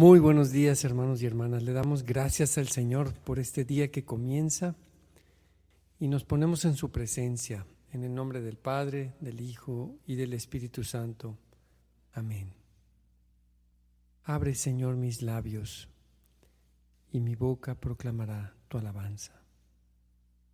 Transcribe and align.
Muy 0.00 0.18
buenos 0.18 0.50
días 0.50 0.82
hermanos 0.86 1.20
y 1.20 1.26
hermanas. 1.26 1.62
Le 1.62 1.74
damos 1.74 2.04
gracias 2.04 2.56
al 2.56 2.68
Señor 2.68 3.12
por 3.12 3.38
este 3.38 3.66
día 3.66 3.90
que 3.90 4.02
comienza 4.02 4.74
y 5.98 6.08
nos 6.08 6.24
ponemos 6.24 6.64
en 6.64 6.74
su 6.74 6.90
presencia, 6.90 7.66
en 7.92 8.04
el 8.04 8.14
nombre 8.14 8.40
del 8.40 8.56
Padre, 8.56 9.12
del 9.20 9.42
Hijo 9.42 9.98
y 10.06 10.14
del 10.14 10.32
Espíritu 10.32 10.84
Santo. 10.84 11.36
Amén. 12.14 12.54
Abre 14.24 14.54
Señor 14.54 14.96
mis 14.96 15.20
labios 15.20 15.90
y 17.12 17.20
mi 17.20 17.34
boca 17.34 17.74
proclamará 17.74 18.56
tu 18.68 18.78
alabanza. 18.78 19.42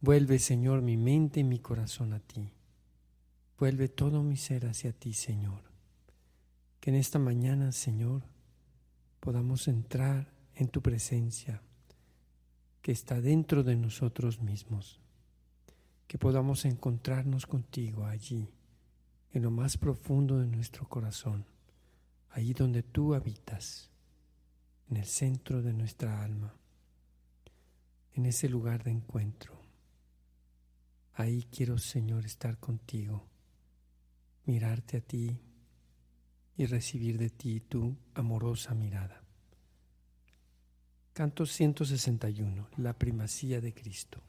Vuelve 0.00 0.40
Señor 0.40 0.82
mi 0.82 0.96
mente 0.96 1.38
y 1.38 1.44
mi 1.44 1.60
corazón 1.60 2.14
a 2.14 2.18
ti. 2.18 2.50
Vuelve 3.60 3.86
todo 3.86 4.24
mi 4.24 4.38
ser 4.38 4.66
hacia 4.66 4.92
ti 4.92 5.12
Señor. 5.12 5.62
Que 6.80 6.90
en 6.90 6.96
esta 6.96 7.20
mañana 7.20 7.70
Señor 7.70 8.34
podamos 9.26 9.66
entrar 9.66 10.32
en 10.54 10.68
tu 10.68 10.80
presencia 10.80 11.60
que 12.80 12.92
está 12.92 13.20
dentro 13.20 13.64
de 13.64 13.74
nosotros 13.74 14.40
mismos, 14.40 15.00
que 16.06 16.16
podamos 16.16 16.64
encontrarnos 16.64 17.44
contigo 17.44 18.04
allí, 18.04 18.48
en 19.32 19.42
lo 19.42 19.50
más 19.50 19.78
profundo 19.78 20.38
de 20.38 20.46
nuestro 20.46 20.88
corazón, 20.88 21.44
allí 22.30 22.52
donde 22.52 22.84
tú 22.84 23.14
habitas, 23.14 23.90
en 24.88 24.98
el 24.98 25.06
centro 25.06 25.60
de 25.60 25.72
nuestra 25.72 26.22
alma, 26.22 26.54
en 28.12 28.26
ese 28.26 28.48
lugar 28.48 28.84
de 28.84 28.92
encuentro. 28.92 29.60
Ahí 31.14 31.48
quiero, 31.50 31.78
Señor, 31.78 32.24
estar 32.24 32.58
contigo, 32.58 33.26
mirarte 34.44 34.98
a 34.98 35.00
ti 35.00 35.36
y 36.56 36.66
recibir 36.66 37.18
de 37.18 37.30
ti 37.30 37.58
tu 37.58 37.96
amorosa 38.14 38.72
mirada. 38.72 39.25
Canto 41.16 41.46
161, 41.46 42.68
la 42.76 42.92
primacía 42.92 43.58
de 43.62 43.72
Cristo. 43.72 44.20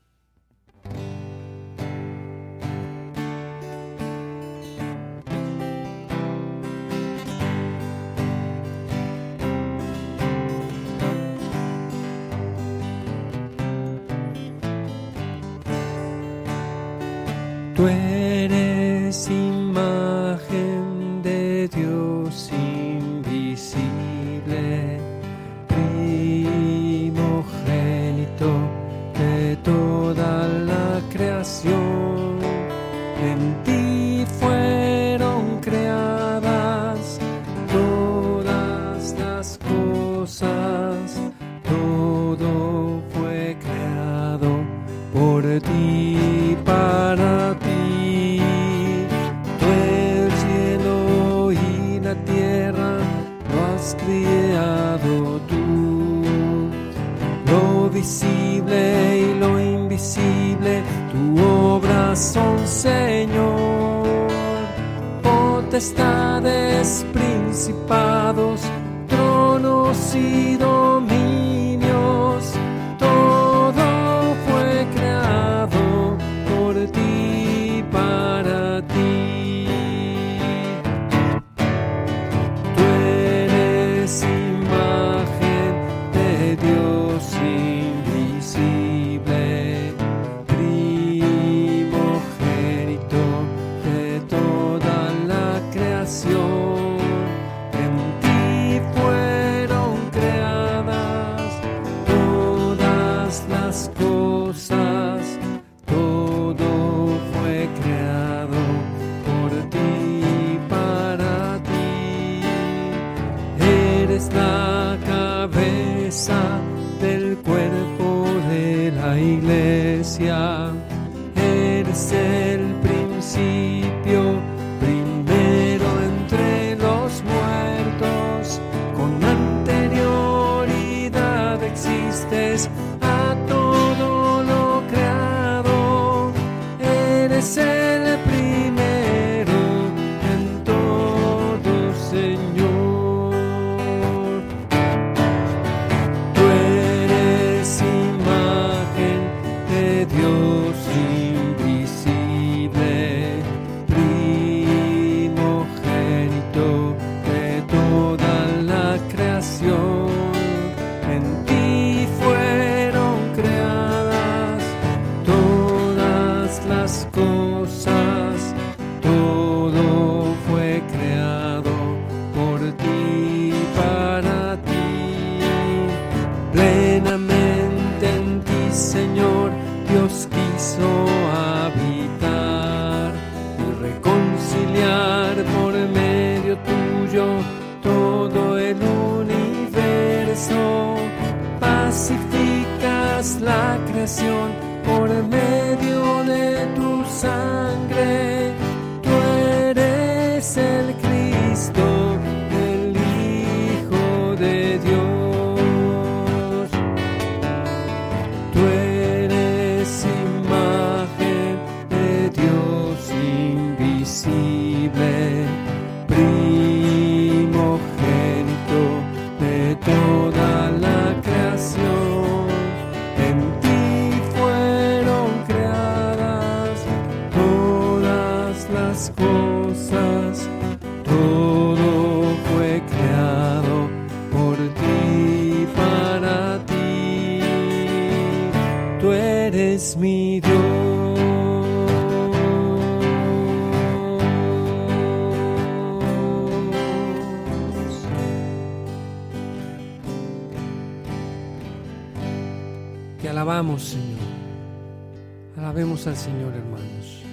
Señor, 256.28 256.54
hermanos. 256.56 257.24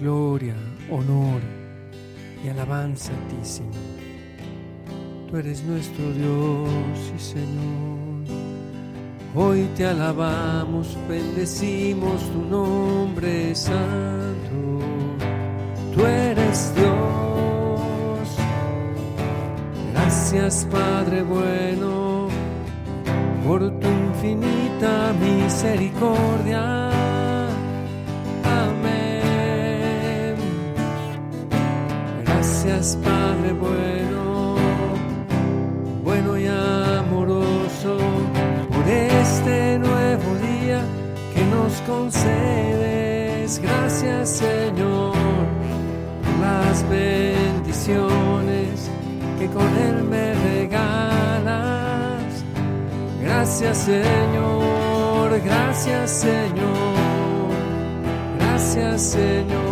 Gloria, 0.00 0.54
honor 0.92 1.40
y 2.44 2.48
alabanza 2.48 3.10
a 3.10 3.28
ti, 3.28 3.36
Señor. 3.42 3.74
Tú 5.28 5.36
eres 5.38 5.64
nuestro 5.64 6.04
Dios 6.12 7.12
y 7.16 7.20
Señor. 7.20 8.14
Hoy 9.34 9.68
te 9.76 9.86
alabamos, 9.86 10.96
bendecimos 11.08 12.22
tu 12.30 12.42
nombre 12.44 13.56
santo. 13.56 14.78
Tú 15.92 16.06
eres 16.06 16.72
Dios. 16.76 18.28
Gracias, 19.92 20.64
Padre 20.70 21.24
bueno, 21.24 22.28
por 23.44 23.68
tu 23.80 23.88
infinita 23.88 25.12
misericordia. 25.20 27.03
Padre 32.92 33.54
bueno, 33.54 34.56
bueno 36.04 36.36
y 36.36 36.46
amoroso, 36.46 37.96
por 38.70 38.86
este 38.86 39.78
nuevo 39.78 40.34
día 40.34 40.84
que 41.34 41.46
nos 41.46 41.80
concedes. 41.88 43.58
Gracias, 43.58 44.28
Señor, 44.28 45.14
por 46.24 46.38
las 46.40 46.86
bendiciones 46.90 48.90
que 49.38 49.46
con 49.46 49.74
Él 49.78 50.04
me 50.04 50.34
regalas. 50.34 52.20
Gracias 53.22 53.78
Señor, 53.78 55.40
gracias 55.42 56.10
Señor, 56.10 57.48
gracias 58.38 59.00
Señor. 59.00 59.63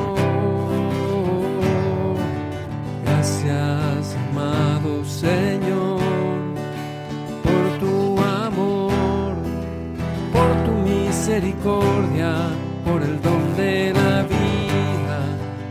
Misericordia, 11.32 12.50
por 12.84 13.02
el 13.02 13.22
don 13.22 13.56
de 13.56 13.90
la 13.94 14.22
vida, 14.24 15.18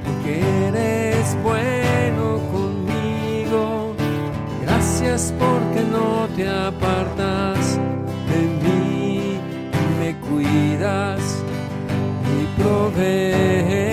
porque 0.04 0.42
eres 0.68 1.38
bueno 1.44 2.40
conmigo. 2.52 3.94
Gracias 4.64 5.32
porque 5.38 5.84
no 5.92 6.28
te 6.36 6.50
apartas 6.50 7.78
de 8.32 8.42
mí 8.64 9.38
me 10.00 10.16
cuidas 10.28 11.22
y 12.40 12.62
provees 12.62 13.91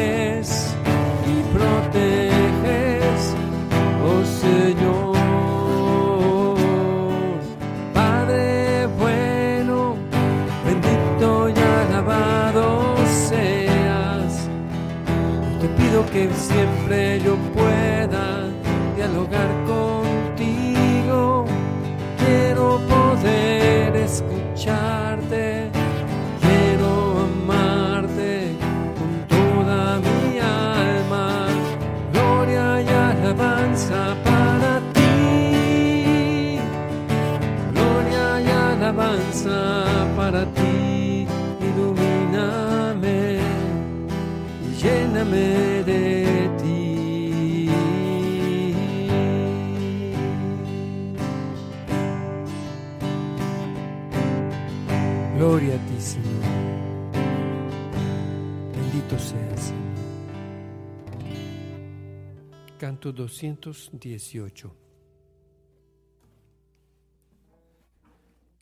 que 16.26 16.34
siempre 16.34 17.20
yo 17.20 17.36
pueda 17.54 18.48
dialogar 18.96 19.48
contigo. 19.66 21.44
Quiero 22.18 22.80
poder 22.88 23.94
escucharte. 23.96 25.70
Quiero 26.40 26.90
amarte 27.28 28.56
con 28.98 29.10
toda 29.28 30.00
mi 30.00 30.38
alma. 30.40 31.46
Gloria 32.12 32.82
y 32.82 32.88
alabanza 32.88 34.16
para 34.24 34.80
ti. 34.94 36.58
Gloria 37.72 38.40
y 38.40 38.48
alabanza 38.72 39.58
para 40.16 40.44
ti. 40.46 41.28
Ilumíname 41.68 43.38
y 44.64 44.68
lléname 44.82 45.77
Canto 62.88 63.12
218. 63.12 64.74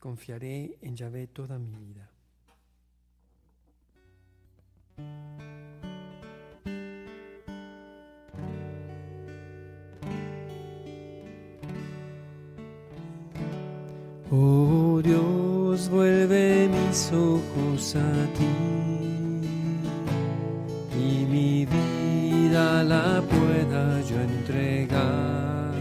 Confiaré 0.00 0.78
en 0.82 0.96
Yahvé 0.96 1.28
toda 1.28 1.60
mi 1.60 1.70
vida. 1.76 2.10
Oh 14.32 15.00
Dios, 15.04 15.88
vuelve 15.88 16.68
mis 16.68 17.12
ojos 17.12 17.94
a 17.94 18.32
ti 18.34 18.44
y 20.98 21.26
mi 21.26 21.64
vida 21.64 22.05
la 22.50 23.22
pueda 23.22 24.02
yo 24.02 24.20
entregar 24.20 25.72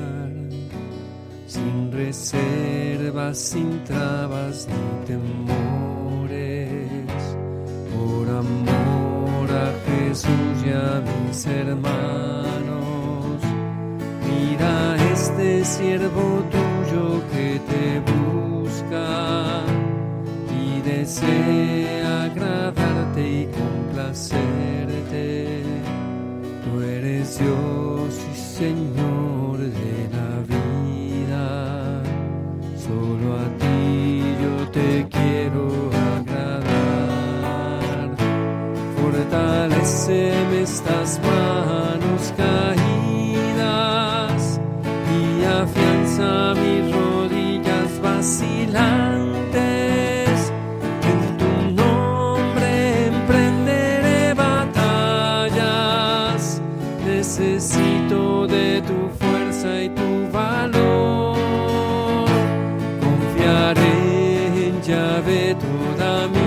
sin 1.48 1.92
reservas, 1.92 3.38
sin 3.38 3.84
trabas 3.84 4.68
ni 4.68 5.06
temores, 5.06 6.98
por 7.94 8.28
amor 8.30 9.52
a 9.52 9.72
Jesús 9.86 10.66
y 10.66 10.70
a 10.70 11.02
mis 11.02 11.46
hermanos. 11.46 13.42
Mira 14.28 14.96
este 15.14 15.64
siervo 15.64 16.44
tuyo 16.52 17.22
que 17.32 17.62
te 17.70 18.00
busca 18.12 19.64
y 20.52 20.82
desea 20.82 22.24
agradarte 22.24 23.22
y 23.22 23.48
complacerte. 23.48 25.55
Tú 27.26 28.06
eres 28.06 29.05
Confiaré 65.16 65.56
en 65.56 65.98
Yahvé 65.98 66.45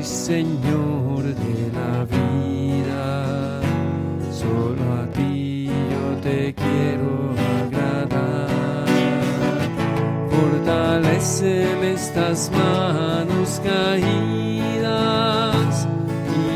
y 0.00 0.04
Señor 0.04 1.22
de 1.22 1.70
la 1.78 2.04
vida. 2.04 3.60
Solo 4.32 4.82
a 5.02 5.04
ti 5.12 5.66
yo 5.66 6.04
te 6.22 6.54
quiero 6.54 7.34
agradar. 7.64 8.86
Fortaleceme 10.30 11.92
estas 11.92 12.50
manos 12.50 13.60
caídas 13.62 15.08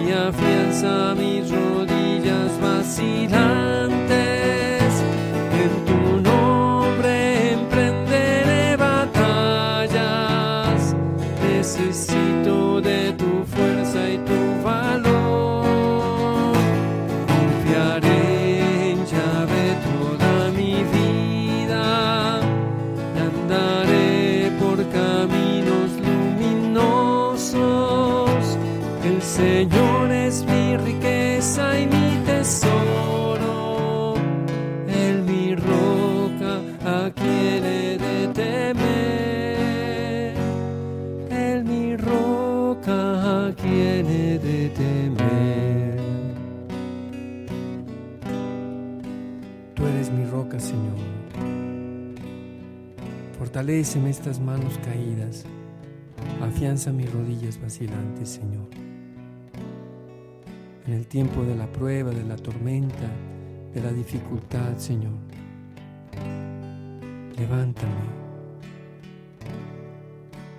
y 0.06 0.10
afianza 0.12 1.14
mis 1.14 1.23
Fortaléceme 53.54 54.10
estas 54.10 54.40
manos 54.40 54.76
caídas. 54.78 55.44
Afianza 56.42 56.90
mis 56.90 57.08
rodillas 57.12 57.56
vacilantes, 57.62 58.30
Señor. 58.30 58.66
En 60.88 60.94
el 60.94 61.06
tiempo 61.06 61.44
de 61.44 61.54
la 61.54 61.70
prueba, 61.70 62.10
de 62.10 62.24
la 62.24 62.34
tormenta, 62.34 63.08
de 63.72 63.80
la 63.80 63.92
dificultad, 63.92 64.76
Señor. 64.76 65.12
Levántame. 67.38 67.92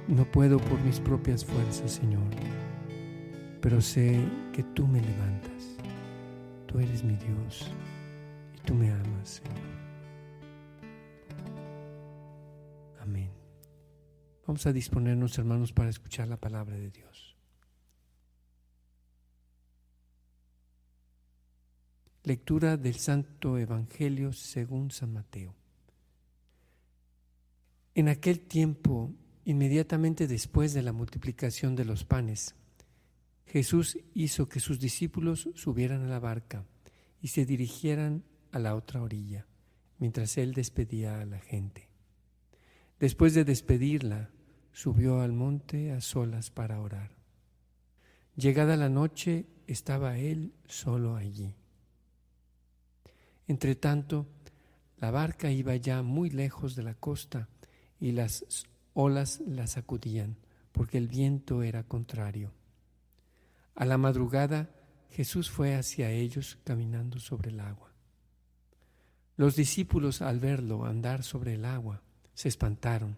No 0.08 0.24
puedo 0.32 0.58
por 0.58 0.80
mis 0.80 1.02
propias 1.02 1.44
fuerzas, 1.44 1.92
Señor, 1.92 2.24
pero 3.60 3.82
sé 3.82 4.22
que 4.54 4.64
tú 4.64 4.88
me 4.88 5.02
levantas. 5.02 5.75
Tú 6.66 6.80
eres 6.80 7.04
mi 7.04 7.18
Dios 7.18 7.70
y 8.56 8.60
tú 8.62 8.74
me 8.74 8.90
amas, 8.90 9.42
Señor. 9.44 9.64
Vamos 14.56 14.68
a 14.68 14.72
disponernos, 14.72 15.38
hermanos, 15.38 15.74
para 15.74 15.90
escuchar 15.90 16.30
la 16.30 16.38
palabra 16.38 16.78
de 16.78 16.90
Dios. 16.90 17.36
Lectura 22.24 22.78
del 22.78 22.96
Santo 22.96 23.58
Evangelio 23.58 24.32
según 24.32 24.92
San 24.92 25.12
Mateo. 25.12 25.54
En 27.96 28.08
aquel 28.08 28.40
tiempo, 28.40 29.12
inmediatamente 29.44 30.26
después 30.26 30.74
de 30.74 30.84
la 30.84 30.94
multiplicación 30.94 31.76
de 31.76 31.84
los 31.84 32.06
panes, 32.06 32.56
Jesús 33.48 33.98
hizo 34.14 34.48
que 34.48 34.62
sus 34.62 34.80
discípulos 34.80 35.50
subieran 35.56 36.02
a 36.04 36.08
la 36.08 36.20
barca 36.20 36.64
y 37.22 37.28
se 37.28 37.46
dirigieran 37.46 38.24
a 38.54 38.60
la 38.60 38.74
otra 38.74 39.02
orilla, 39.02 39.48
mientras 40.00 40.38
él 40.38 40.54
despedía 40.54 41.20
a 41.20 41.26
la 41.26 41.40
gente. 41.40 41.90
Después 43.02 43.34
de 43.34 43.44
despedirla, 43.44 44.30
subió 44.75 45.22
al 45.22 45.32
monte 45.32 45.94
a 45.94 46.01
solas 46.01 46.51
para 46.51 46.82
orar. 46.82 47.10
Llegada 48.36 48.75
la 48.75 48.89
noche, 48.89 49.46
estaba 49.67 50.17
él 50.17 50.53
solo 50.67 51.15
allí. 51.15 51.55
Entretanto, 53.48 54.27
la 54.98 55.12
barca 55.12 55.50
iba 55.50 55.77
ya 55.77 56.03
muy 56.03 56.29
lejos 56.29 56.75
de 56.75 56.84
la 56.84 56.94
costa 56.94 57.48
y 58.01 58.12
las 58.12 58.65
olas 58.94 59.39
la 59.48 59.65
sacudían, 59.65 60.36
porque 60.74 60.98
el 60.98 61.08
viento 61.08 61.63
era 61.63 61.84
contrario. 61.84 62.51
A 63.75 63.86
la 63.86 63.98
madrugada, 63.98 64.70
Jesús 65.10 65.50
fue 65.50 65.75
hacia 65.75 66.12
ellos 66.12 66.58
caminando 66.65 67.20
sobre 67.20 67.51
el 67.51 67.62
agua. 67.62 67.94
Los 69.38 69.55
discípulos, 69.55 70.22
al 70.22 70.41
verlo 70.41 70.86
andar 70.86 71.24
sobre 71.24 71.53
el 71.53 71.63
agua, 71.63 72.01
se 72.34 72.50
espantaron 72.50 73.17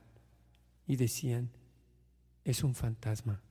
y 0.87 0.95
decían, 0.95 1.51
es 2.43 2.63
un 2.63 2.73
fantasma. 2.73 3.41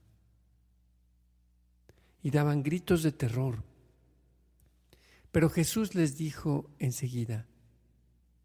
Y 2.23 2.31
daban 2.31 2.62
gritos 2.62 3.02
de 3.02 3.12
terror. 3.12 3.62
Pero 5.31 5.50
Jesús 5.50 5.95
les 5.95 6.16
dijo 6.16 6.71
enseguida, 6.78 7.47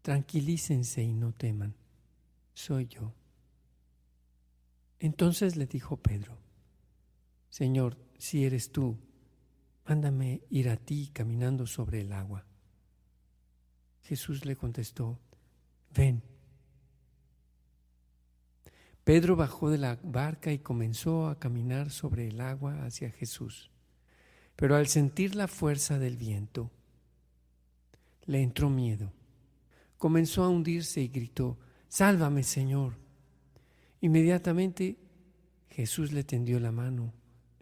tranquilícense 0.02 1.02
y 1.02 1.14
no 1.14 1.32
teman, 1.32 1.74
soy 2.52 2.86
yo. 2.86 3.14
Entonces 5.00 5.56
le 5.56 5.66
dijo 5.66 5.96
Pedro, 5.96 6.38
Señor, 7.48 7.96
si 8.18 8.44
eres 8.44 8.70
tú, 8.70 8.98
mándame 9.86 10.42
ir 10.50 10.68
a 10.68 10.76
ti 10.76 11.10
caminando 11.12 11.66
sobre 11.66 12.02
el 12.02 12.12
agua. 12.12 12.44
Jesús 14.02 14.44
le 14.44 14.56
contestó, 14.56 15.18
ven. 15.94 16.31
Pedro 19.04 19.34
bajó 19.34 19.68
de 19.68 19.78
la 19.78 19.98
barca 20.04 20.52
y 20.52 20.60
comenzó 20.60 21.26
a 21.26 21.38
caminar 21.38 21.90
sobre 21.90 22.28
el 22.28 22.40
agua 22.40 22.84
hacia 22.84 23.10
Jesús. 23.10 23.70
Pero 24.54 24.76
al 24.76 24.86
sentir 24.86 25.34
la 25.34 25.48
fuerza 25.48 25.98
del 25.98 26.16
viento, 26.16 26.70
le 28.26 28.42
entró 28.42 28.70
miedo. 28.70 29.12
Comenzó 29.98 30.44
a 30.44 30.48
hundirse 30.48 31.00
y 31.00 31.08
gritó, 31.08 31.58
Sálvame, 31.88 32.44
Señor. 32.44 32.96
Inmediatamente 34.00 34.98
Jesús 35.68 36.12
le 36.12 36.22
tendió 36.22 36.60
la 36.60 36.70
mano, 36.70 37.12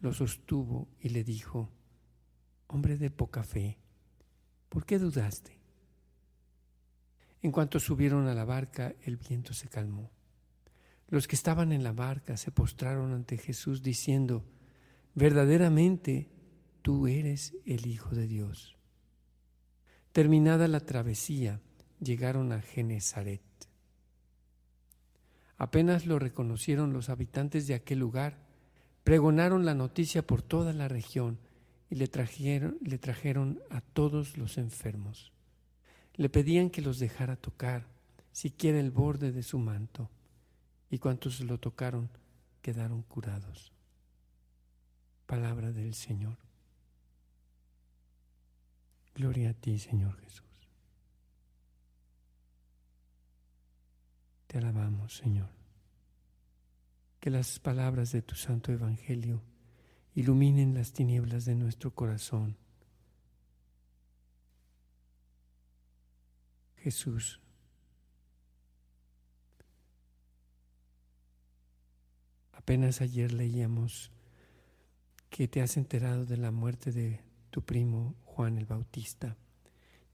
lo 0.01 0.13
sostuvo 0.13 0.89
y 1.01 1.09
le 1.11 1.25
dijo, 1.25 1.71
Hombre 2.67 2.99
de 2.99 3.11
poca 3.11 3.43
fe, 3.45 3.79
¿por 4.69 4.85
qué 4.85 4.99
dudaste? 4.99 5.59
En 7.43 7.51
cuanto 7.51 7.81
subieron 7.81 8.27
a 8.29 8.35
la 8.35 8.45
barca, 8.45 8.95
el 9.03 9.17
viento 9.17 9.55
se 9.55 9.69
calmó. 9.69 10.11
Los 11.11 11.27
que 11.27 11.35
estaban 11.35 11.73
en 11.73 11.83
la 11.83 11.93
barca 11.93 12.37
se 12.37 12.53
postraron 12.53 13.13
ante 13.13 13.37
Jesús 13.37 13.83
diciendo, 13.83 14.45
verdaderamente 15.17 16.31
tú 16.83 17.09
eres 17.09 17.57
el 17.67 17.87
Hijo 17.87 18.15
de 18.15 18.29
Dios. 18.29 18.77
Terminada 20.13 20.69
la 20.69 20.79
travesía, 20.79 21.61
llegaron 21.99 22.53
a 22.53 22.63
Genezaret. 22.63 23.43
Apenas 25.57 26.07
lo 26.07 26.21
reconocieron 26.21 26.93
los 26.93 27.09
habitantes 27.09 27.67
de 27.67 27.75
aquel 27.75 27.99
lugar, 27.99 28.47
pregonaron 29.03 29.65
la 29.65 29.75
noticia 29.75 30.25
por 30.25 30.43
toda 30.43 30.73
la 30.73 30.87
región 30.87 31.41
y 31.91 31.97
le 31.97 32.07
trajeron, 32.07 32.79
le 32.83 32.99
trajeron 32.99 33.61
a 33.69 33.81
todos 33.81 34.39
los 34.39 34.59
enfermos. 34.59 35.33
Le 36.15 36.29
pedían 36.29 36.71
que 36.71 36.83
los 36.83 37.01
dejara 37.01 37.35
tocar, 37.35 37.89
siquiera 38.31 38.79
el 38.79 38.93
borde 38.93 39.33
de 39.33 39.43
su 39.43 39.59
manto 39.59 40.09
y 40.91 40.99
cuantos 40.99 41.41
lo 41.41 41.59
tocaron 41.59 42.11
quedaron 42.61 43.03
curados. 43.03 43.73
Palabra 45.27 45.73
del 45.73 45.95
Señor. 45.95 46.37
Gloria 49.15 49.51
a 49.51 49.55
ti, 49.55 49.79
Señor 49.79 50.19
Jesús. 50.21 50.45
Te 54.47 54.59
alabamos, 54.59 55.15
Señor. 55.17 55.49
Que 57.21 57.31
las 57.31 57.61
palabras 57.61 58.13
de 58.13 58.23
tu 58.23 58.35
Santo 58.35 58.73
Evangelio 58.73 59.43
iluminen 60.15 60.75
las 60.75 60.93
tinieblas 60.93 61.45
de 61.45 61.55
nuestro 61.55 61.95
corazón. 61.95 62.57
Jesús, 66.77 67.41
Apenas 72.61 73.01
ayer 73.01 73.33
leíamos 73.33 74.13
que 75.31 75.49
te 75.49 75.63
has 75.63 75.79
enterado 75.79 76.27
de 76.27 76.37
la 76.37 76.51
muerte 76.51 76.93
de 76.93 77.21
tu 77.49 77.63
primo 77.63 78.15
Juan 78.23 78.59
el 78.59 78.67
Bautista. 78.67 79.35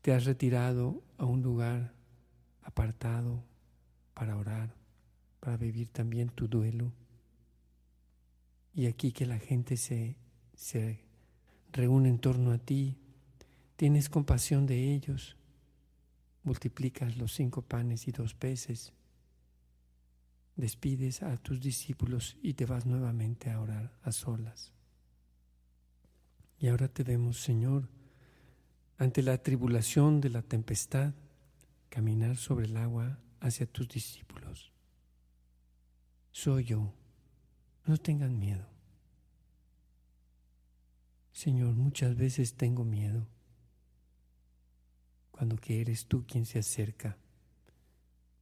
Te 0.01 0.15
has 0.15 0.27
retirado 0.27 1.03
a 1.19 1.25
un 1.25 1.43
lugar 1.43 1.93
apartado 2.63 3.43
para 4.15 4.37
orar, 4.37 4.77
para 5.41 5.57
vivir 5.57 5.89
también 5.89 6.29
tu 6.29 6.47
duelo. 6.47 6.93
Y 8.73 8.87
aquí 8.87 9.11
que 9.11 9.27
la 9.27 9.41
gente 9.41 9.77
se, 9.77 10.17
se 10.55 11.01
reúne 11.73 12.11
en 12.11 12.21
torno 12.21 12.53
a 12.53 12.59
ti, 12.59 12.97
tienes 13.75 14.09
compasión 14.09 14.67
de 14.67 14.95
ellos, 14.95 15.37
multiplicas 16.45 17.17
los 17.17 17.33
cinco 17.35 17.63
panes 17.63 18.07
y 18.07 18.13
dos 18.13 18.35
peces, 18.35 18.93
despides 20.57 21.23
a 21.23 21.37
tus 21.37 21.61
discípulos 21.61 22.37
y 22.43 22.55
te 22.55 22.67
vas 22.67 22.87
nuevamente 22.87 23.51
a 23.51 23.61
orar 23.61 23.97
a 24.03 24.13
solas. 24.13 24.73
Y 26.59 26.69
ahora 26.69 26.89
te 26.89 27.03
vemos, 27.03 27.41
Señor, 27.41 27.89
ante 28.99 29.23
la 29.23 29.43
tribulación 29.43 30.21
de 30.21 30.31
la 30.31 30.43
tempestad, 30.43 31.13
caminar 31.91 32.37
sobre 32.37 32.67
el 32.67 32.77
agua 32.77 33.19
hacia 33.41 33.67
tus 33.67 33.89
discípulos. 33.89 34.73
Soy 36.33 36.65
yo, 36.65 36.95
no 37.85 37.99
tengan 37.99 38.39
miedo. 38.39 38.67
Señor, 41.33 41.75
muchas 41.75 42.17
veces 42.17 42.55
tengo 42.55 42.85
miedo 42.85 43.27
cuando 45.31 45.57
que 45.57 45.83
eres 45.83 46.07
tú 46.07 46.25
quien 46.27 46.47
se 46.47 46.59
acerca. 46.59 47.19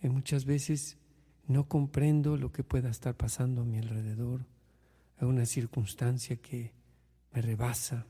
Y 0.01 0.09
muchas 0.09 0.45
veces 0.45 0.97
no 1.47 1.69
comprendo 1.69 2.37
lo 2.37 2.53
que 2.53 2.65
pueda 2.65 2.91
estar 2.91 3.17
pasando 3.17 3.63
a 3.63 3.65
mi 3.65 3.79
alrededor, 3.79 4.47
a 5.19 5.27
una 5.27 5.47
circunstancia 5.47 6.37
que 6.37 6.73
me 7.33 7.43
rebasa, 7.43 8.07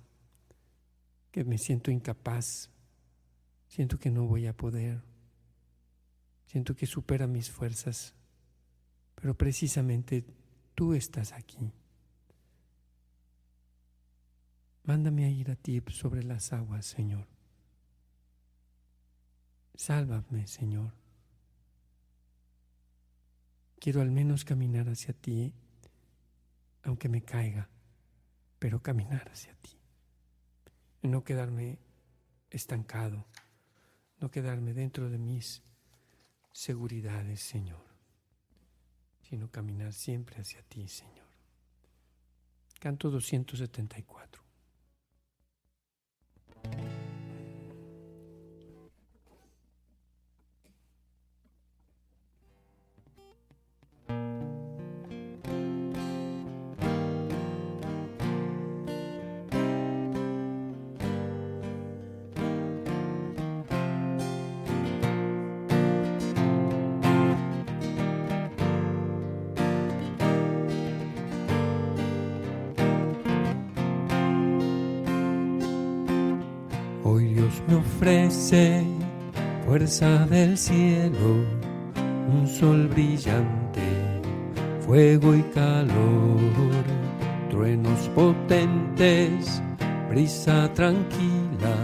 que 1.31 1.45
me 1.45 1.59
siento 1.59 1.91
incapaz, 1.91 2.71
siento 3.67 3.99
que 3.99 4.11
no 4.11 4.27
voy 4.27 4.47
a 4.47 4.57
poder, 4.57 5.03
siento 6.47 6.77
que 6.77 6.87
supera 6.87 7.27
mis 7.27 7.51
fuerzas, 7.51 8.15
pero 9.15 9.37
precisamente 9.37 10.25
tú 10.75 10.95
estás 10.95 11.33
aquí. 11.33 11.73
Mándame 14.85 15.25
a 15.25 15.31
ir 15.31 15.51
a 15.51 15.57
ti 15.57 15.83
sobre 15.89 16.23
las 16.23 16.53
aguas, 16.53 16.85
Señor. 16.85 17.27
Sálvame, 19.75 20.47
Señor. 20.47 20.93
Quiero 23.85 24.01
al 24.01 24.11
menos 24.11 24.47
caminar 24.47 24.89
hacia 24.89 25.13
ti, 25.13 25.53
aunque 26.85 27.11
me 27.11 27.21
caiga, 27.21 27.69
pero 28.59 28.81
caminar 28.83 29.29
hacia 29.29 29.55
ti. 29.57 29.79
No 31.03 31.23
quedarme 31.23 31.79
estancado, 32.49 33.27
no 34.21 34.31
quedarme 34.31 34.73
dentro 34.73 35.11
de 35.11 35.19
mis 35.19 35.63
seguridades, 36.51 37.43
Señor, 37.43 37.85
sino 39.21 39.51
caminar 39.51 39.93
siempre 39.93 40.41
hacia 40.41 40.63
ti, 40.63 40.89
Señor. 40.89 41.29
Canto 42.81 43.11
274. 43.11 44.44
Me 77.67 77.77
ofrece 77.77 78.85
fuerza 79.65 80.27
del 80.27 80.59
cielo, 80.59 81.45
un 82.33 82.47
sol 82.47 82.89
brillante, 82.89 83.83
fuego 84.87 85.35
y 85.35 85.43
calor, 85.55 86.41
truenos 87.51 88.09
potentes, 88.15 89.63
brisa 90.09 90.71
tranquila, 90.75 91.75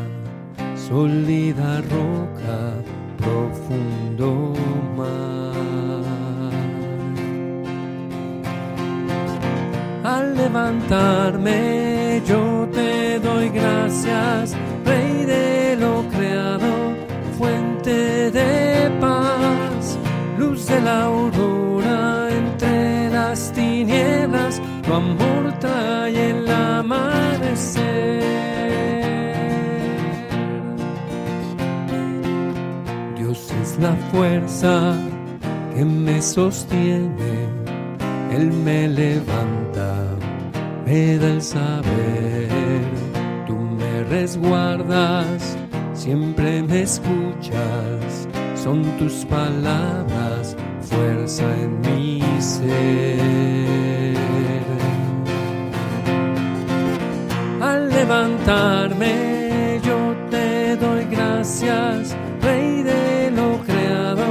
sólida 0.88 1.80
roca, 1.82 2.74
profundo 3.16 4.54
mar. 4.96 5.30
Al 10.02 10.36
levantarme 10.36 12.22
yo 12.26 12.68
te 12.72 13.18
doy 13.20 13.48
gracias, 13.50 14.56
la 20.84 21.04
aurora 21.04 22.28
entre 22.30 23.10
las 23.10 23.52
tinieblas, 23.52 24.60
tu 24.84 24.92
amor 24.92 25.52
trae 25.60 26.30
el 26.30 26.50
amanecer. 26.50 28.22
Dios 33.16 33.52
es 33.62 33.78
la 33.78 33.94
fuerza 34.12 34.94
que 35.74 35.84
me 35.84 36.20
sostiene, 36.20 37.48
Él 38.32 38.52
me 38.52 38.88
levanta, 38.88 39.94
me 40.86 41.18
da 41.18 41.28
el 41.28 41.42
saber, 41.42 42.80
tú 43.46 43.54
me 43.54 44.04
resguardas 44.04 45.56
siempre 46.00 46.62
me 46.62 46.82
escuchas, 46.82 48.26
son 48.54 48.82
tus 48.98 49.26
palabras, 49.26 50.29
fuerza 50.90 51.44
en 51.62 51.80
mi 51.80 52.22
ser. 52.40 53.36
Al 57.60 57.88
levantarme 57.88 59.80
yo 59.82 59.98
te 60.30 60.76
doy 60.76 61.04
gracias, 61.16 62.16
Rey 62.42 62.82
de 62.82 63.30
lo 63.30 63.58
creado, 63.68 64.26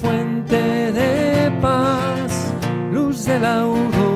fuente 0.00 0.92
de 1.00 1.50
paz, 1.60 2.52
luz 2.92 3.24
de 3.24 3.38
la 3.38 3.60
aurora 3.60 4.15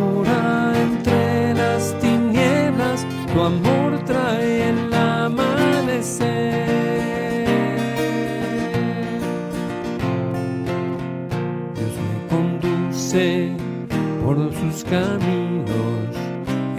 caminos, 14.90 16.10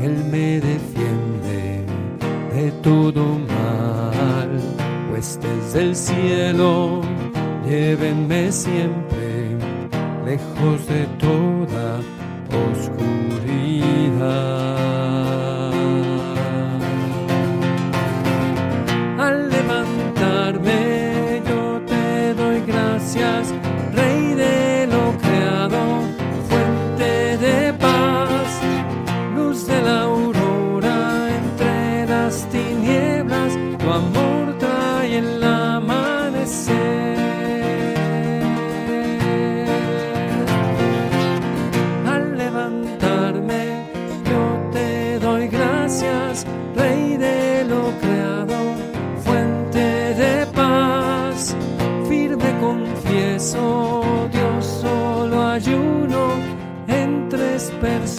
Él 0.02 0.26
me 0.30 0.60
defiende 0.60 1.86
de 2.54 2.72
todo 2.84 3.24
mal, 3.48 4.60
pues 5.10 5.40
desde 5.42 5.82
el 5.82 5.96
cielo 5.96 7.02
llévenme 7.66 8.52
siempre 8.52 9.56
lejos 10.26 10.86
de 10.88 11.06
toda 11.20 12.02
oscuridad. 12.70 14.02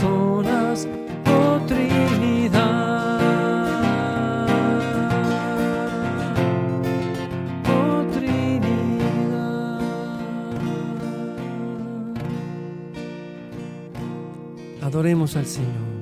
personas, 0.03 0.89
oh 1.27 1.61
Trinidad, 1.67 3.21
oh 7.69 8.05
Trinidad. 8.13 9.81
Adoremos 14.83 15.37
al 15.37 15.47
Señor. 15.47 15.93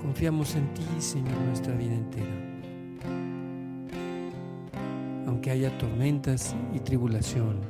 confiamos 0.00 0.54
en 0.54 0.72
ti, 0.74 0.82
Señor, 1.00 1.36
nuestra 1.48 1.74
vida 1.74 1.94
entera. 1.94 2.41
Haya 5.52 5.76
tormentas 5.76 6.56
y 6.72 6.80
tribulación, 6.80 7.60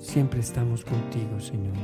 siempre 0.00 0.40
estamos 0.40 0.84
contigo, 0.84 1.38
Señor. 1.38 1.74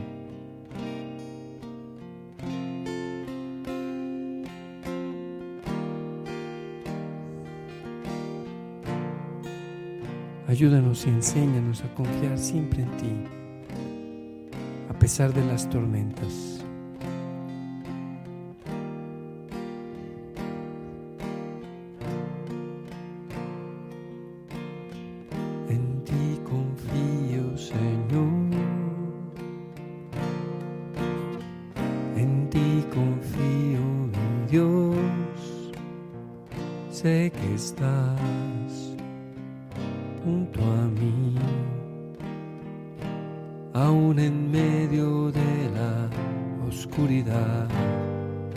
Ayúdanos 10.49 11.07
y 11.07 11.11
enséñanos 11.11 11.85
a 11.85 11.95
confiar 11.95 12.37
siempre 12.37 12.83
en 12.83 12.91
ti, 12.97 13.13
a 14.91 14.99
pesar 14.99 15.33
de 15.33 15.45
las 15.47 15.71
tormentas. 15.71 16.62
Sé 37.03 37.33
que 37.33 37.55
estás 37.57 38.95
junto 40.23 40.61
a 40.61 40.87
mí, 40.87 41.35
aún 43.75 44.21
en 44.21 44.53
medio 44.53 45.33
de 45.33 45.71
la 45.75 46.09
oscuridad, 46.69 47.67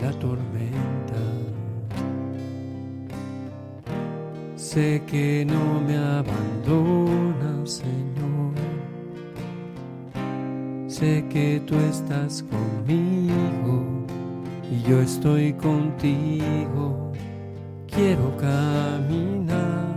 la 0.00 0.12
tormenta. 0.20 1.24
Sé 4.54 5.02
que 5.08 5.44
no 5.44 5.80
me 5.80 5.96
abandonas, 5.96 7.82
Señor. 7.82 8.54
Sé 10.86 11.24
que 11.30 11.60
tú 11.66 11.74
estás 11.90 12.44
conmigo 12.44 13.82
y 14.70 14.88
yo 14.88 15.00
estoy 15.00 15.52
contigo. 15.54 17.05
Quiero 17.96 18.36
caminar 18.36 19.96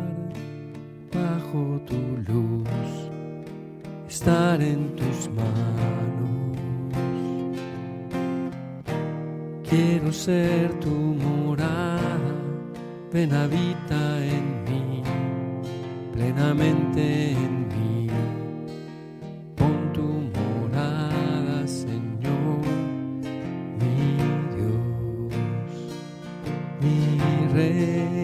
bajo 1.14 1.82
tu 1.86 2.00
luz, 2.32 3.12
estar 4.08 4.62
en 4.62 4.96
tus 4.96 5.30
manos. 5.36 6.58
Quiero 9.70 10.14
ser 10.14 10.72
tu 10.80 10.90
morada, 10.90 12.36
ven 13.12 13.34
habita 13.34 14.26
en 14.26 14.64
mí, 14.64 15.04
plenamente 16.14 17.34
en 17.34 17.54
mí. 17.54 17.59
Mi 27.80 28.19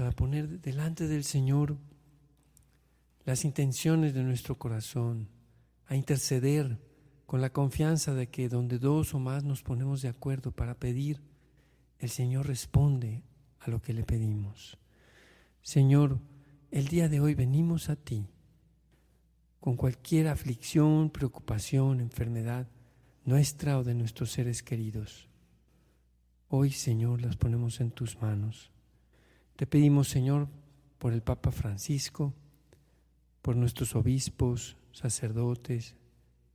a 0.00 0.10
poner 0.12 0.60
delante 0.60 1.06
del 1.06 1.24
Señor 1.24 1.78
las 3.24 3.44
intenciones 3.44 4.14
de 4.14 4.22
nuestro 4.22 4.58
corazón, 4.58 5.28
a 5.86 5.96
interceder 5.96 6.78
con 7.26 7.40
la 7.40 7.52
confianza 7.52 8.14
de 8.14 8.28
que 8.28 8.48
donde 8.48 8.78
dos 8.78 9.14
o 9.14 9.18
más 9.18 9.44
nos 9.44 9.62
ponemos 9.62 10.02
de 10.02 10.08
acuerdo 10.08 10.52
para 10.52 10.74
pedir, 10.74 11.22
el 11.98 12.10
Señor 12.10 12.46
responde 12.46 13.22
a 13.60 13.70
lo 13.70 13.80
que 13.80 13.92
le 13.92 14.04
pedimos. 14.04 14.76
Señor, 15.62 16.18
el 16.70 16.88
día 16.88 17.08
de 17.08 17.20
hoy 17.20 17.34
venimos 17.34 17.88
a 17.88 17.96
ti 17.96 18.26
con 19.60 19.76
cualquier 19.76 20.26
aflicción, 20.26 21.10
preocupación, 21.10 22.00
enfermedad 22.00 22.66
nuestra 23.24 23.78
o 23.78 23.84
de 23.84 23.94
nuestros 23.94 24.32
seres 24.32 24.62
queridos. 24.64 25.28
Hoy, 26.48 26.72
Señor, 26.72 27.22
las 27.22 27.36
ponemos 27.36 27.80
en 27.80 27.92
tus 27.92 28.20
manos. 28.20 28.71
Te 29.56 29.66
pedimos, 29.66 30.08
Señor, 30.08 30.48
por 30.98 31.12
el 31.12 31.22
Papa 31.22 31.50
Francisco, 31.50 32.32
por 33.42 33.56
nuestros 33.56 33.94
obispos, 33.96 34.76
sacerdotes, 34.92 35.96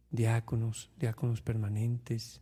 diáconos, 0.09 0.89
diáconos 0.99 1.41
permanentes, 1.41 2.41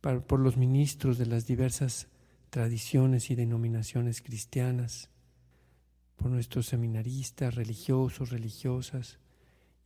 por 0.00 0.40
los 0.40 0.56
ministros 0.56 1.18
de 1.18 1.26
las 1.26 1.46
diversas 1.46 2.08
tradiciones 2.50 3.30
y 3.30 3.34
denominaciones 3.34 4.22
cristianas, 4.22 5.10
por 6.16 6.30
nuestros 6.30 6.66
seminaristas, 6.66 7.54
religiosos, 7.54 8.30
religiosas, 8.30 9.18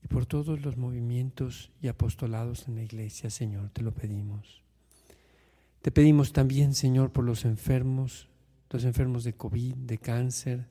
y 0.03 0.09
por 0.09 0.27
todos 0.27 0.61
los 0.63 0.77
movimientos 0.77 1.71
y 1.81 1.89
apostolados 1.89 2.67
en 2.67 2.75
la 2.75 2.83
iglesia, 2.83 3.31
Señor, 3.31 3.71
te 3.71 3.83
lo 3.83 3.93
pedimos. 3.93 4.63
Te 5.81 5.91
pedimos 5.91 6.33
también, 6.33 6.75
Señor, 6.75 7.13
por 7.13 7.25
los 7.25 7.45
enfermos, 7.45 8.29
los 8.73 8.85
enfermos 8.85 9.25
de 9.25 9.35
COVID, 9.35 9.75
de 9.75 9.99
cáncer, 9.99 10.69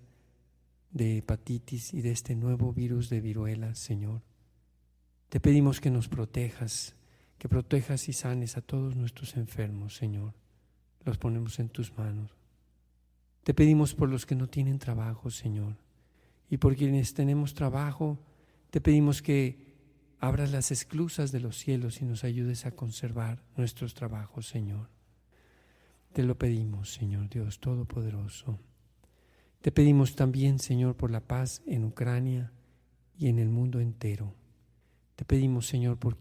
de 0.91 1.17
hepatitis 1.17 1.93
y 1.93 2.01
de 2.01 2.11
este 2.11 2.35
nuevo 2.35 2.73
virus 2.73 3.09
de 3.09 3.21
viruela, 3.21 3.75
Señor. 3.75 4.21
Te 5.29 5.39
pedimos 5.39 5.79
que 5.79 5.91
nos 5.91 6.09
protejas, 6.09 6.95
que 7.37 7.47
protejas 7.47 8.09
y 8.09 8.13
sanes 8.13 8.57
a 8.57 8.61
todos 8.61 8.95
nuestros 8.95 9.37
enfermos, 9.37 9.95
Señor. 9.95 10.33
Los 11.05 11.17
ponemos 11.17 11.59
en 11.59 11.69
tus 11.69 11.97
manos. 11.97 12.35
Te 13.43 13.53
pedimos 13.53 13.95
por 13.95 14.09
los 14.09 14.25
que 14.25 14.35
no 14.35 14.47
tienen 14.47 14.77
trabajo, 14.77 15.31
Señor. 15.31 15.77
Y 16.49 16.57
por 16.57 16.75
quienes 16.75 17.13
tenemos 17.13 17.53
trabajo, 17.53 18.19
te 18.69 18.81
pedimos 18.81 19.21
que 19.21 19.71
abras 20.19 20.51
las 20.51 20.71
esclusas 20.71 21.31
de 21.31 21.39
los 21.39 21.57
cielos 21.57 22.01
y 22.01 22.05
nos 22.05 22.23
ayudes 22.23 22.65
a 22.65 22.71
conservar 22.71 23.43
nuestros 23.55 23.93
trabajos, 23.93 24.47
Señor. 24.47 24.89
Te 26.13 26.23
lo 26.23 26.37
pedimos, 26.37 26.91
Señor 26.91 27.29
Dios 27.29 27.59
Todopoderoso. 27.61 28.59
Te 29.61 29.71
pedimos 29.71 30.15
también, 30.15 30.59
Señor, 30.59 30.97
por 30.97 31.09
la 31.09 31.21
paz 31.21 31.61
en 31.65 31.85
Ucrania 31.85 32.51
y 33.17 33.29
en 33.29 33.39
el 33.39 33.49
mundo 33.49 33.79
entero. 33.79 34.35
Te 35.15 35.23
pedimos, 35.23 35.67
Señor, 35.67 35.97
por 35.97 36.17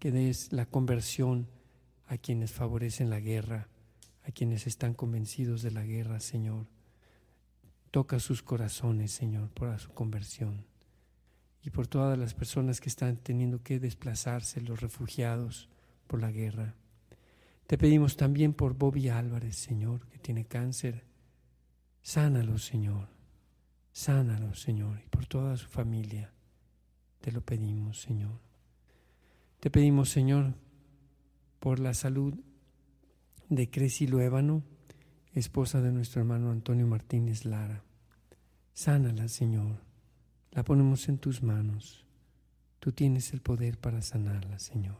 que 0.00 0.10
des 0.10 0.52
la 0.52 0.66
conversión 0.66 1.48
a 2.06 2.18
quienes 2.18 2.50
favorecen 2.50 3.10
la 3.10 3.20
guerra, 3.20 3.68
a 4.24 4.32
quienes 4.32 4.66
están 4.66 4.94
convencidos 4.94 5.62
de 5.62 5.70
la 5.70 5.84
guerra, 5.84 6.18
Señor. 6.18 6.66
Toca 7.92 8.18
sus 8.18 8.42
corazones, 8.42 9.12
Señor, 9.12 9.50
por 9.50 9.78
su 9.78 9.92
conversión 9.92 10.66
y 11.62 11.70
por 11.70 11.86
todas 11.86 12.18
las 12.18 12.34
personas 12.34 12.80
que 12.80 12.88
están 12.88 13.16
teniendo 13.18 13.62
que 13.62 13.78
desplazarse, 13.78 14.60
los 14.60 14.80
refugiados 14.80 15.68
por 16.08 16.20
la 16.20 16.32
guerra. 16.32 16.74
Te 17.68 17.78
pedimos 17.78 18.16
también 18.16 18.52
por 18.52 18.74
Bobby 18.74 19.08
Álvarez, 19.08 19.54
Señor, 19.54 20.08
que 20.08 20.18
tiene 20.18 20.44
cáncer. 20.44 21.04
Sánalo, 22.02 22.58
Señor. 22.58 23.06
Sánalo, 23.92 24.52
Señor, 24.54 25.00
y 25.06 25.08
por 25.08 25.26
toda 25.26 25.56
su 25.56 25.68
familia. 25.68 26.32
Te 27.20 27.30
lo 27.30 27.40
pedimos, 27.42 28.00
Señor. 28.00 28.40
Te 29.60 29.70
pedimos, 29.70 30.08
Señor, 30.08 30.54
por 31.60 31.78
la 31.78 31.94
salud 31.94 32.34
de 33.48 33.70
Creci 33.70 34.08
Luébano, 34.08 34.64
esposa 35.32 35.80
de 35.80 35.92
nuestro 35.92 36.20
hermano 36.20 36.50
Antonio 36.50 36.88
Martínez 36.88 37.44
Lara. 37.44 37.84
Sánala, 38.74 39.28
Señor 39.28 39.86
la 40.52 40.64
ponemos 40.64 41.08
en 41.08 41.18
tus 41.18 41.42
manos. 41.42 42.04
Tú 42.80 42.92
tienes 42.92 43.32
el 43.32 43.40
poder 43.40 43.78
para 43.78 44.02
sanarla, 44.02 44.58
Señor. 44.58 44.96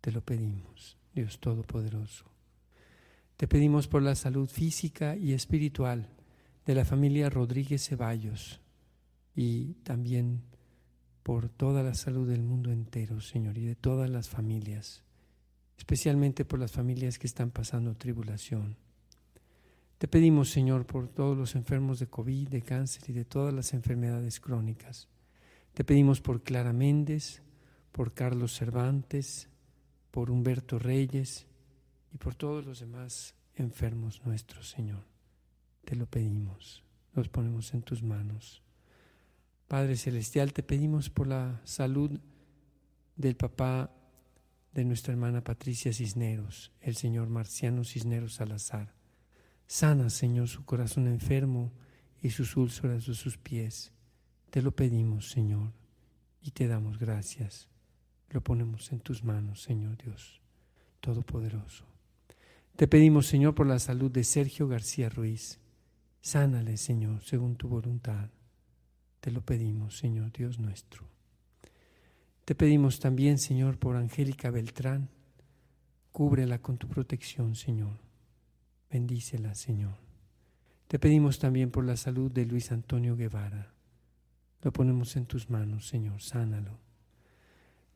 Te 0.00 0.12
lo 0.12 0.22
pedimos, 0.22 0.96
Dios 1.16 1.40
Todopoderoso. 1.40 2.26
Te 3.38 3.48
pedimos 3.48 3.88
por 3.88 4.02
la 4.02 4.14
salud 4.14 4.48
física 4.48 5.16
y 5.16 5.32
espiritual 5.32 6.10
de 6.66 6.74
la 6.74 6.84
familia 6.84 7.30
Rodríguez 7.30 7.88
Ceballos 7.88 8.60
y 9.34 9.72
también 9.82 10.42
por 11.22 11.48
toda 11.48 11.82
la 11.82 11.94
salud 11.94 12.28
del 12.28 12.42
mundo 12.42 12.70
entero, 12.70 13.22
Señor, 13.22 13.56
y 13.56 13.64
de 13.64 13.76
todas 13.76 14.10
las 14.10 14.28
familias, 14.28 15.04
especialmente 15.78 16.44
por 16.44 16.60
las 16.60 16.72
familias 16.72 17.18
que 17.18 17.26
están 17.26 17.50
pasando 17.50 17.96
tribulación. 17.96 18.76
Te 19.96 20.08
pedimos, 20.08 20.50
Señor, 20.50 20.84
por 20.84 21.08
todos 21.08 21.36
los 21.36 21.54
enfermos 21.54 21.98
de 21.98 22.08
COVID, 22.08 22.48
de 22.50 22.60
cáncer 22.60 23.04
y 23.08 23.14
de 23.14 23.24
todas 23.24 23.54
las 23.54 23.72
enfermedades 23.72 24.38
crónicas. 24.38 25.08
Te 25.72 25.82
pedimos 25.82 26.20
por 26.20 26.42
Clara 26.42 26.74
Méndez, 26.74 27.40
por 27.90 28.12
Carlos 28.12 28.54
Cervantes, 28.54 29.48
por 30.16 30.30
Humberto 30.30 30.78
Reyes 30.78 31.46
y 32.10 32.16
por 32.16 32.34
todos 32.34 32.64
los 32.64 32.80
demás 32.80 33.34
enfermos 33.54 34.24
nuestros, 34.24 34.70
Señor. 34.70 35.04
Te 35.84 35.94
lo 35.94 36.06
pedimos, 36.06 36.82
los 37.12 37.28
ponemos 37.28 37.74
en 37.74 37.82
tus 37.82 38.02
manos. 38.02 38.62
Padre 39.68 39.94
Celestial, 39.94 40.54
te 40.54 40.62
pedimos 40.62 41.10
por 41.10 41.26
la 41.26 41.60
salud 41.64 42.18
del 43.14 43.36
papá 43.36 43.90
de 44.72 44.86
nuestra 44.86 45.12
hermana 45.12 45.44
Patricia 45.44 45.92
Cisneros, 45.92 46.72
el 46.80 46.96
señor 46.96 47.28
Marciano 47.28 47.84
Cisneros 47.84 48.36
Salazar. 48.36 48.94
Sana, 49.66 50.08
Señor, 50.08 50.48
su 50.48 50.64
corazón 50.64 51.08
enfermo 51.08 51.74
y 52.22 52.30
sus 52.30 52.56
úlceras 52.56 53.04
de 53.04 53.12
sus 53.12 53.36
pies. 53.36 53.92
Te 54.48 54.62
lo 54.62 54.74
pedimos, 54.74 55.28
Señor, 55.28 55.74
y 56.40 56.52
te 56.52 56.68
damos 56.68 56.98
gracias. 56.98 57.68
Lo 58.30 58.40
ponemos 58.42 58.92
en 58.92 59.00
tus 59.00 59.22
manos, 59.22 59.62
Señor 59.62 59.96
Dios 59.96 60.40
Todopoderoso. 61.00 61.84
Te 62.74 62.88
pedimos, 62.88 63.26
Señor, 63.26 63.54
por 63.54 63.66
la 63.66 63.78
salud 63.78 64.10
de 64.10 64.24
Sergio 64.24 64.66
García 64.68 65.08
Ruiz. 65.08 65.60
Sánale, 66.20 66.76
Señor, 66.76 67.22
según 67.22 67.56
tu 67.56 67.68
voluntad. 67.68 68.28
Te 69.20 69.30
lo 69.30 69.40
pedimos, 69.40 69.96
Señor 69.96 70.32
Dios 70.32 70.58
nuestro. 70.58 71.08
Te 72.44 72.54
pedimos 72.54 73.00
también, 73.00 73.38
Señor, 73.38 73.78
por 73.78 73.96
Angélica 73.96 74.50
Beltrán. 74.50 75.08
Cúbrela 76.12 76.60
con 76.60 76.76
tu 76.76 76.88
protección, 76.88 77.54
Señor. 77.54 77.98
Bendícela, 78.90 79.54
Señor. 79.54 79.94
Te 80.88 80.98
pedimos 80.98 81.38
también 81.38 81.70
por 81.70 81.84
la 81.84 81.96
salud 81.96 82.30
de 82.30 82.46
Luis 82.46 82.72
Antonio 82.72 83.16
Guevara. 83.16 83.72
Lo 84.62 84.72
ponemos 84.72 85.16
en 85.16 85.26
tus 85.26 85.50
manos, 85.50 85.88
Señor. 85.88 86.22
Sánalo. 86.22 86.85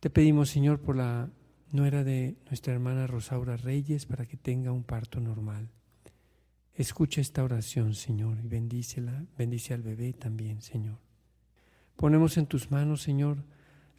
Te 0.01 0.09
pedimos, 0.09 0.49
Señor, 0.49 0.81
por 0.81 0.97
la 0.97 1.29
nuera 1.73 2.03
de 2.05 2.37
nuestra 2.47 2.73
hermana 2.73 3.07
Rosaura 3.07 3.59
Reyes 3.59 4.07
para 4.07 4.25
que 4.25 4.39
tenga 4.39 4.73
un 4.73 4.83
parto 4.83 5.21
normal. 5.21 5.69
Escucha 6.75 7.21
esta 7.21 7.45
oración, 7.45 7.95
Señor, 7.95 8.39
y 8.43 8.49
bendícela, 8.49 9.27
bendice 9.37 9.75
al 9.75 9.83
bebé 9.83 10.15
también, 10.15 10.63
Señor. 10.63 10.97
Ponemos 11.97 12.39
en 12.39 12.47
tus 12.47 12.71
manos, 12.71 13.03
Señor, 13.03 13.45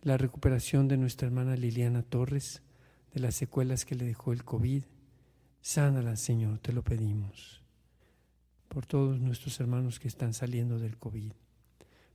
la 0.02 0.18
recuperación 0.18 0.88
de 0.88 0.98
nuestra 0.98 1.28
hermana 1.28 1.56
Liliana 1.56 2.02
Torres, 2.02 2.64
de 3.14 3.20
las 3.20 3.36
secuelas 3.36 3.86
que 3.86 3.94
le 3.94 4.06
dejó 4.06 4.34
el 4.34 4.44
COVID. 4.44 4.84
Sánala, 5.62 6.16
Señor, 6.16 6.58
te 6.58 6.74
lo 6.74 6.82
pedimos. 6.82 7.62
Por 8.70 8.88
todos 8.88 9.20
nuestros 9.20 9.60
hermanos 9.60 10.00
que 10.00 10.08
están 10.08 10.34
saliendo 10.34 10.80
del 10.80 10.98
COVID. 10.98 11.34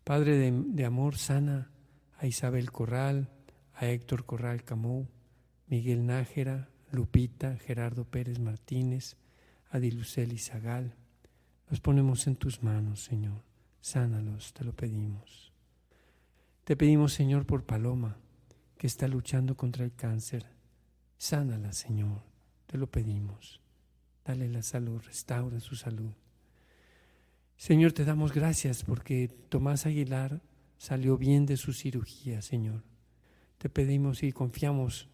Padre 0.03 0.51
de, 0.51 0.85
amor, 0.85 1.17
sana 1.17 1.71
a 2.19 2.27
Isabel 2.27 2.73
Corral, 2.73 3.31
a 3.77 3.87
Héctor 3.87 4.25
Corral 4.25 4.65
Camou, 4.65 5.07
Miguel 5.69 6.07
Nájera, 6.07 6.71
Lupita, 6.91 7.57
Gerardo 7.59 8.05
Pérez 8.05 8.39
Martínez, 8.39 9.17
a 9.71 9.79
Dilucel 9.79 10.39
Zagal. 10.39 10.95
Los 11.69 11.81
ponemos 11.81 12.27
en 12.27 12.37
tus 12.37 12.63
manos, 12.63 13.05
Señor. 13.05 13.43
Sánalos, 13.81 14.55
te 14.55 14.65
lo 14.65 14.73
pedimos. 14.73 15.53
Te 16.65 16.77
pedimos, 16.77 17.13
Señor, 17.13 17.45
por 17.45 17.65
Paloma, 17.65 18.17
que 18.79 18.87
está 18.87 19.09
luchando 19.09 19.57
contra 19.57 19.85
el 19.85 19.95
cáncer. 19.95 20.47
Sánala, 21.19 21.73
Señor, 21.73 22.23
te 22.67 22.79
lo 22.79 22.91
pedimos. 22.91 23.61
Dale 24.25 24.49
la 24.49 24.63
salud, 24.63 25.03
restaura 25.05 25.61
su 25.61 25.77
salud. 25.77 26.13
Señor, 27.57 27.93
te 27.93 28.05
damos 28.05 28.33
gracias 28.33 28.83
porque 28.83 29.29
Tomás 29.29 29.87
Aguilar 29.87 30.43
salió 30.79 31.17
bien 31.17 31.47
de 31.47 31.57
su 31.57 31.73
cirugía, 31.73 32.43
Señor. 32.43 32.83
Te 33.59 33.69
pedimos 33.69 34.23
y 34.23 34.33
confiamos 34.33 35.09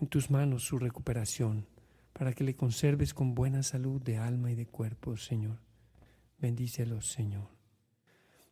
en 0.00 0.06
tus 0.06 0.30
manos 0.30 0.64
su 0.64 0.78
recuperación 0.78 1.66
para 2.12 2.32
que 2.32 2.44
le 2.44 2.54
conserves 2.54 3.14
con 3.14 3.34
buena 3.34 3.62
salud 3.62 4.00
de 4.02 4.18
alma 4.18 4.52
y 4.52 4.54
de 4.54 4.66
cuerpo, 4.66 5.16
Señor. 5.16 5.58
Bendícelos, 6.38 7.10
Señor. 7.10 7.48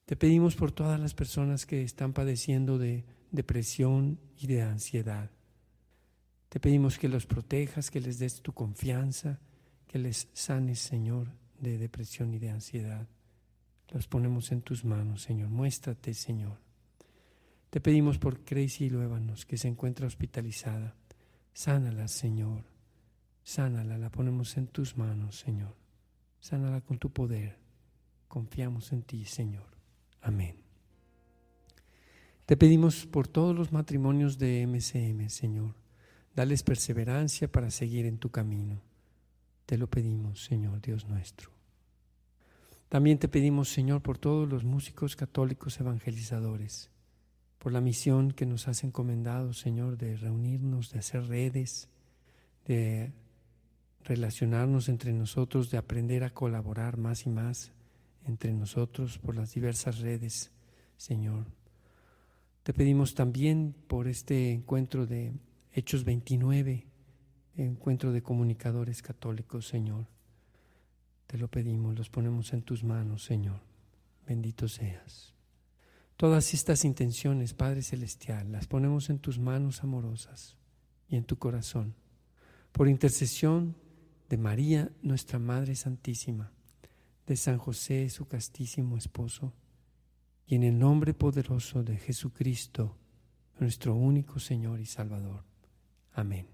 Te 0.06 0.16
pedimos 0.16 0.56
por 0.56 0.72
todas 0.72 0.98
las 0.98 1.14
personas 1.14 1.66
que 1.66 1.82
están 1.82 2.12
padeciendo 2.12 2.78
de 2.78 3.04
depresión 3.30 4.18
y 4.36 4.46
de 4.46 4.62
ansiedad. 4.62 5.30
Te 6.48 6.58
pedimos 6.58 6.98
que 6.98 7.08
los 7.08 7.26
protejas, 7.26 7.90
que 7.90 8.00
les 8.00 8.18
des 8.18 8.42
tu 8.42 8.52
confianza, 8.52 9.38
que 9.86 9.98
les 9.98 10.28
sanes, 10.32 10.80
Señor, 10.80 11.28
de 11.60 11.78
depresión 11.78 12.34
y 12.34 12.38
de 12.38 12.50
ansiedad. 12.50 13.06
Los 13.90 14.08
ponemos 14.08 14.50
en 14.50 14.62
tus 14.62 14.84
manos, 14.84 15.22
Señor. 15.22 15.48
Muéstrate, 15.48 16.14
Señor. 16.14 16.58
Te 17.70 17.80
pedimos 17.80 18.18
por 18.18 18.42
Crazy 18.44 18.90
Luévanos, 18.90 19.46
que 19.46 19.56
se 19.56 19.68
encuentra 19.68 20.06
hospitalizada. 20.06 20.96
Sánala, 21.52 22.08
Señor. 22.08 22.64
Sánala, 23.44 23.96
la 23.96 24.10
ponemos 24.10 24.56
en 24.56 24.66
tus 24.66 24.96
manos, 24.96 25.38
Señor. 25.38 25.76
Sánala 26.40 26.80
con 26.80 26.98
tu 26.98 27.10
poder. 27.10 27.58
Confiamos 28.26 28.92
en 28.92 29.02
ti, 29.02 29.24
Señor. 29.24 29.66
Amén. 30.20 30.56
Te 32.44 32.56
pedimos 32.56 33.06
por 33.06 33.28
todos 33.28 33.54
los 33.56 33.70
matrimonios 33.70 34.36
de 34.36 34.66
MCM, 34.66 35.28
Señor. 35.28 35.76
Dales 36.34 36.64
perseverancia 36.64 37.50
para 37.50 37.70
seguir 37.70 38.06
en 38.06 38.18
tu 38.18 38.30
camino. 38.30 38.82
Te 39.66 39.78
lo 39.78 39.88
pedimos, 39.88 40.42
Señor 40.44 40.80
Dios 40.80 41.06
nuestro. 41.06 41.50
También 42.88 43.18
te 43.18 43.28
pedimos, 43.28 43.68
Señor, 43.68 44.02
por 44.02 44.18
todos 44.18 44.48
los 44.48 44.64
músicos 44.64 45.14
católicos 45.14 45.78
evangelizadores, 45.78 46.90
por 47.60 47.72
la 47.72 47.82
misión 47.82 48.32
que 48.32 48.46
nos 48.46 48.68
has 48.68 48.84
encomendado, 48.84 49.52
Señor, 49.52 49.98
de 49.98 50.16
reunirnos, 50.16 50.90
de 50.90 50.98
hacer 50.98 51.26
redes, 51.26 51.90
de 52.66 53.12
relacionarnos 54.02 54.88
entre 54.88 55.12
nosotros, 55.12 55.70
de 55.70 55.76
aprender 55.76 56.24
a 56.24 56.30
colaborar 56.30 56.96
más 56.96 57.26
y 57.26 57.28
más 57.28 57.72
entre 58.24 58.54
nosotros 58.54 59.18
por 59.18 59.36
las 59.36 59.52
diversas 59.52 59.98
redes, 59.98 60.50
Señor. 60.96 61.44
Te 62.62 62.72
pedimos 62.72 63.14
también 63.14 63.74
por 63.88 64.08
este 64.08 64.52
encuentro 64.52 65.06
de 65.06 65.34
Hechos 65.70 66.04
29, 66.04 66.86
encuentro 67.56 68.10
de 68.10 68.22
comunicadores 68.22 69.02
católicos, 69.02 69.68
Señor. 69.68 70.06
Te 71.26 71.36
lo 71.36 71.48
pedimos, 71.48 71.94
los 71.94 72.08
ponemos 72.08 72.54
en 72.54 72.62
tus 72.62 72.82
manos, 72.84 73.22
Señor. 73.22 73.60
Bendito 74.26 74.66
seas. 74.66 75.34
Todas 76.20 76.52
estas 76.52 76.84
intenciones, 76.84 77.54
Padre 77.54 77.80
Celestial, 77.80 78.52
las 78.52 78.66
ponemos 78.66 79.08
en 79.08 79.20
tus 79.20 79.38
manos 79.38 79.82
amorosas 79.82 80.54
y 81.08 81.16
en 81.16 81.24
tu 81.24 81.38
corazón, 81.38 81.94
por 82.72 82.88
intercesión 82.88 83.74
de 84.28 84.36
María, 84.36 84.92
nuestra 85.00 85.38
Madre 85.38 85.74
Santísima 85.74 86.52
de 87.26 87.36
San 87.36 87.56
José, 87.56 88.10
su 88.10 88.28
castísimo 88.28 88.98
esposo, 88.98 89.54
y 90.46 90.56
en 90.56 90.64
el 90.64 90.78
nombre 90.78 91.14
poderoso 91.14 91.82
de 91.82 91.96
Jesucristo, 91.96 92.98
nuestro 93.58 93.94
único 93.94 94.38
Señor 94.40 94.78
y 94.78 94.84
Salvador. 94.84 95.42
Amén. 96.12 96.48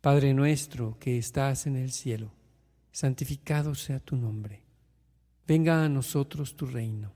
Padre 0.00 0.34
nuestro 0.34 0.98
que 0.98 1.16
estás 1.16 1.68
en 1.68 1.76
el 1.76 1.92
cielo, 1.92 2.32
santificado 2.90 3.76
sea 3.76 4.00
tu 4.00 4.16
nombre. 4.16 4.64
Venga 5.46 5.84
a 5.84 5.88
nosotros 5.88 6.56
tu 6.56 6.66
reino. 6.66 7.15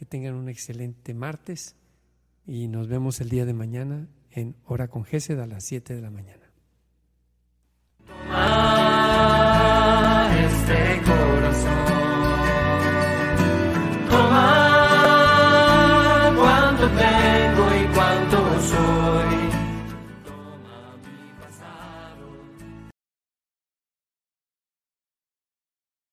que 0.00 0.06
tengan 0.06 0.34
un 0.34 0.48
excelente 0.48 1.12
martes 1.12 1.76
y 2.46 2.68
nos 2.68 2.88
vemos 2.88 3.20
el 3.20 3.28
día 3.28 3.44
de 3.44 3.52
mañana 3.52 4.08
en 4.30 4.56
Hora 4.64 4.88
con 4.88 5.04
Gesed 5.04 5.38
a 5.38 5.46
las 5.46 5.62
7 5.64 5.94
de 5.94 6.00
la 6.00 6.08
mañana. 6.08 6.39